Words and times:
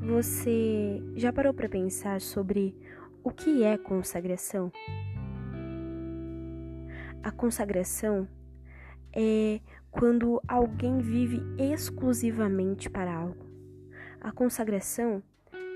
Você 0.00 1.02
já 1.14 1.30
parou 1.30 1.52
para 1.52 1.68
pensar 1.68 2.20
sobre 2.22 2.74
o 3.22 3.30
que 3.30 3.62
é 3.62 3.76
consagração? 3.76 4.72
A 7.22 7.30
consagração 7.30 8.26
é 9.12 9.60
quando 9.90 10.40
alguém 10.48 11.00
vive 11.00 11.42
exclusivamente 11.58 12.88
para 12.88 13.14
algo. 13.14 13.44
A 14.18 14.32
consagração 14.32 15.22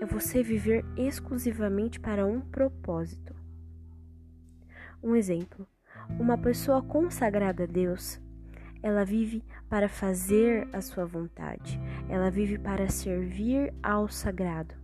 é 0.00 0.06
você 0.06 0.40
viver 0.40 0.84
exclusivamente 0.96 1.98
para 1.98 2.24
um 2.24 2.40
propósito. 2.40 3.34
Um 5.02 5.16
exemplo: 5.16 5.66
uma 6.20 6.38
pessoa 6.38 6.80
consagrada 6.80 7.64
a 7.64 7.66
Deus, 7.66 8.20
ela 8.82 9.04
vive 9.04 9.44
para 9.68 9.88
fazer 9.88 10.68
a 10.72 10.80
sua 10.80 11.04
vontade, 11.04 11.80
ela 12.08 12.30
vive 12.30 12.58
para 12.58 12.88
servir 12.88 13.72
ao 13.82 14.08
sagrado. 14.08 14.74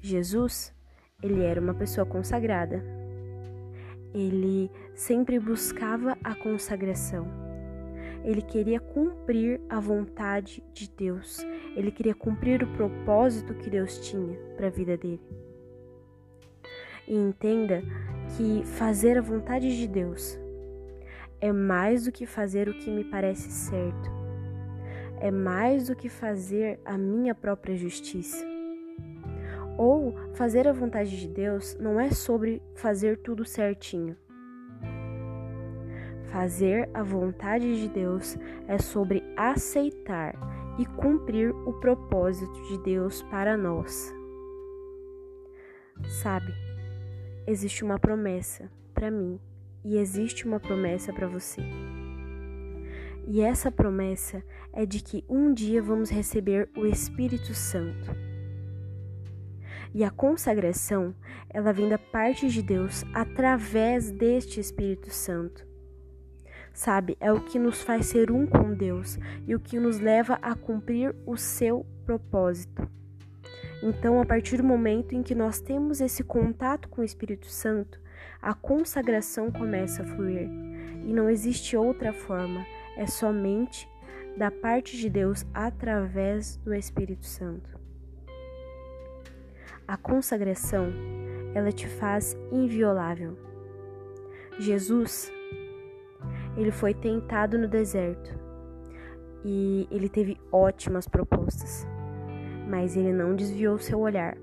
Jesus, 0.00 0.74
ele 1.22 1.42
era 1.42 1.60
uma 1.60 1.74
pessoa 1.74 2.06
consagrada. 2.06 2.82
Ele 4.12 4.70
sempre 4.94 5.38
buscava 5.38 6.16
a 6.24 6.34
consagração. 6.34 7.26
Ele 8.24 8.42
queria 8.42 8.80
cumprir 8.80 9.60
a 9.68 9.78
vontade 9.78 10.62
de 10.72 10.90
Deus. 10.90 11.38
Ele 11.76 11.90
queria 11.92 12.14
cumprir 12.14 12.62
o 12.62 12.72
propósito 12.74 13.54
que 13.54 13.70
Deus 13.70 13.98
tinha 14.08 14.36
para 14.56 14.66
a 14.66 14.70
vida 14.70 14.96
dele. 14.96 15.20
E 17.06 17.14
entenda 17.14 17.82
que 18.36 18.64
fazer 18.64 19.18
a 19.18 19.22
vontade 19.22 19.76
de 19.76 19.86
Deus 19.86 20.39
é 21.40 21.52
mais 21.52 22.04
do 22.04 22.12
que 22.12 22.26
fazer 22.26 22.68
o 22.68 22.74
que 22.74 22.90
me 22.90 23.04
parece 23.04 23.50
certo. 23.50 24.10
É 25.20 25.30
mais 25.30 25.88
do 25.88 25.96
que 25.96 26.08
fazer 26.08 26.78
a 26.84 26.96
minha 26.96 27.34
própria 27.34 27.76
justiça. 27.76 28.44
Ou 29.76 30.14
fazer 30.34 30.68
a 30.68 30.72
vontade 30.72 31.18
de 31.18 31.28
Deus 31.28 31.76
não 31.80 31.98
é 31.98 32.10
sobre 32.10 32.62
fazer 32.74 33.18
tudo 33.18 33.44
certinho. 33.44 34.16
Fazer 36.30 36.88
a 36.94 37.02
vontade 37.02 37.80
de 37.80 37.88
Deus 37.88 38.36
é 38.68 38.78
sobre 38.78 39.22
aceitar 39.36 40.34
e 40.78 40.86
cumprir 40.86 41.50
o 41.50 41.72
propósito 41.80 42.62
de 42.68 42.78
Deus 42.82 43.22
para 43.22 43.56
nós. 43.56 44.14
Sabe, 46.22 46.52
existe 47.46 47.84
uma 47.84 47.98
promessa 47.98 48.70
para 48.94 49.10
mim 49.10 49.40
e 49.84 49.96
existe 49.96 50.46
uma 50.46 50.60
promessa 50.60 51.12
para 51.12 51.26
você. 51.26 51.62
E 53.26 53.40
essa 53.40 53.70
promessa 53.70 54.42
é 54.72 54.84
de 54.84 55.02
que 55.02 55.24
um 55.28 55.52
dia 55.52 55.80
vamos 55.80 56.10
receber 56.10 56.68
o 56.76 56.86
Espírito 56.86 57.54
Santo. 57.54 58.10
E 59.94 60.04
a 60.04 60.10
consagração, 60.10 61.14
ela 61.48 61.72
vem 61.72 61.88
da 61.88 61.98
parte 61.98 62.48
de 62.48 62.62
Deus 62.62 63.04
através 63.12 64.10
deste 64.10 64.60
Espírito 64.60 65.10
Santo. 65.10 65.66
Sabe, 66.72 67.16
é 67.20 67.32
o 67.32 67.40
que 67.40 67.58
nos 67.58 67.82
faz 67.82 68.06
ser 68.06 68.30
um 68.30 68.46
com 68.46 68.72
Deus 68.72 69.18
e 69.46 69.54
o 69.54 69.60
que 69.60 69.78
nos 69.78 69.98
leva 69.98 70.38
a 70.40 70.54
cumprir 70.54 71.14
o 71.26 71.36
seu 71.36 71.84
propósito. 72.06 72.88
Então, 73.82 74.20
a 74.20 74.26
partir 74.26 74.58
do 74.58 74.64
momento 74.64 75.14
em 75.14 75.22
que 75.22 75.34
nós 75.34 75.60
temos 75.60 76.00
esse 76.00 76.22
contato 76.22 76.88
com 76.88 77.00
o 77.00 77.04
Espírito 77.04 77.46
Santo, 77.46 77.98
a 78.42 78.52
consagração 78.52 79.50
começa 79.50 80.02
a 80.02 80.06
fluir 80.06 80.48
e 81.04 81.12
não 81.12 81.30
existe 81.30 81.76
outra 81.76 82.12
forma, 82.12 82.64
é 82.96 83.06
somente 83.06 83.88
da 84.36 84.50
parte 84.50 84.96
de 84.96 85.08
Deus 85.08 85.46
através 85.54 86.56
do 86.58 86.74
Espírito 86.74 87.24
Santo. 87.26 87.78
A 89.88 89.96
consagração, 89.96 90.92
ela 91.54 91.72
te 91.72 91.88
faz 91.88 92.36
inviolável. 92.52 93.36
Jesus, 94.58 95.32
ele 96.56 96.70
foi 96.70 96.94
tentado 96.94 97.58
no 97.58 97.66
deserto 97.66 98.38
e 99.44 99.88
ele 99.90 100.08
teve 100.08 100.38
ótimas 100.52 101.08
propostas, 101.08 101.86
mas 102.70 102.96
ele 102.96 103.12
não 103.12 103.34
desviou 103.34 103.80
seu 103.80 103.98
olhar, 103.98 104.36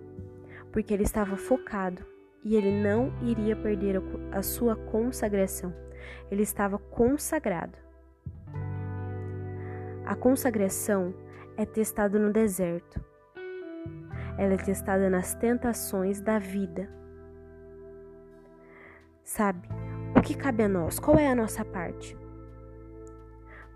porque 0.74 0.94
ele 0.94 1.04
estava 1.04 1.38
focado 1.38 2.06
e 2.44 2.58
ele 2.58 2.84
não 2.84 3.14
iria 3.22 3.56
perder 3.56 4.02
a 4.34 4.42
sua 4.42 4.76
consagração. 4.76 5.74
Ele 6.30 6.44
estava 6.44 6.78
consagrado. 6.78 7.78
A 10.06 10.14
consagração 10.14 11.14
é 11.56 11.66
testada 11.66 12.20
no 12.20 12.34
deserto. 12.34 13.02
Ela 14.38 14.54
é 14.54 14.58
testada 14.58 15.10
nas 15.10 15.34
tentações 15.34 16.20
da 16.20 16.38
vida. 16.38 16.90
Sabe, 19.24 19.68
o 20.18 20.22
que 20.22 20.36
cabe 20.36 20.64
a 20.64 20.70
nós? 20.70 21.00
Qual 21.00 21.18
é 21.18 21.28
a 21.28 21.36
nossa 21.36 21.64
parte? 21.64 22.18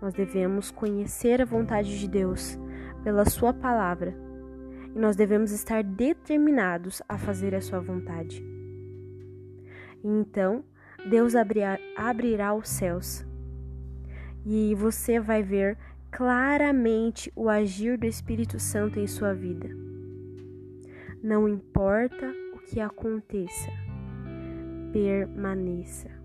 Nós 0.00 0.12
devemos 0.12 0.70
conhecer 0.70 1.40
a 1.40 1.46
vontade 1.46 1.98
de 1.98 2.06
Deus 2.06 2.58
pela 3.02 3.24
Sua 3.24 3.52
palavra 3.52 4.31
e 4.94 4.98
nós 4.98 5.16
devemos 5.16 5.50
estar 5.52 5.82
determinados 5.82 7.02
a 7.08 7.16
fazer 7.18 7.54
a 7.54 7.60
Sua 7.60 7.80
vontade. 7.80 8.44
Então, 10.04 10.64
Deus 11.08 11.34
abrirá, 11.34 11.78
abrirá 11.96 12.54
os 12.54 12.68
céus 12.68 13.24
e 14.44 14.74
você 14.74 15.20
vai 15.20 15.42
ver 15.42 15.78
claramente 16.10 17.32
o 17.34 17.48
agir 17.48 17.96
do 17.96 18.06
Espírito 18.06 18.58
Santo 18.58 18.98
em 18.98 19.06
sua 19.06 19.32
vida. 19.32 19.68
Não 21.22 21.48
importa 21.48 22.32
o 22.54 22.58
que 22.58 22.80
aconteça, 22.80 23.70
permaneça. 24.92 26.21